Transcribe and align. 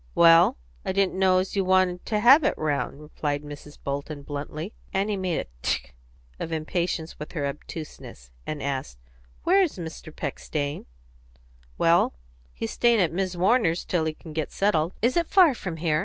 "Well 0.15 0.57
I 0.83 0.93
didn't 0.93 1.19
know 1.19 1.37
as 1.37 1.55
you 1.55 1.63
wanted 1.63 2.07
to 2.07 2.19
have 2.21 2.43
it 2.43 2.57
round," 2.57 2.99
replied 2.99 3.43
Mrs. 3.43 3.77
Bolton 3.83 4.23
bluntly. 4.23 4.73
Annie 4.91 5.15
made 5.15 5.41
a 5.41 5.45
"Tchk!" 5.61 5.91
of 6.39 6.51
impatience 6.51 7.19
with 7.19 7.33
her 7.33 7.45
obtuseness, 7.45 8.31
and 8.47 8.63
asked, 8.63 8.97
"Where 9.43 9.61
is 9.61 9.77
Mr. 9.77 10.11
Peck 10.15 10.39
staying?" 10.39 10.87
"Well, 11.77 12.15
he's 12.51 12.71
staying 12.71 12.99
at 12.99 13.13
Mis' 13.13 13.35
Warner's 13.35 13.85
till 13.85 14.05
he 14.05 14.15
can 14.15 14.33
get 14.33 14.51
settled." 14.51 14.93
"Is 15.03 15.15
it 15.17 15.27
far 15.27 15.53
from 15.53 15.77
here?" 15.77 15.99